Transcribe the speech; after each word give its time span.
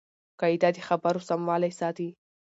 قاعده 0.41 0.69
د 0.75 0.77
خبرو 0.87 1.25
سموالی 1.29 1.71
ساتي. 1.79 2.09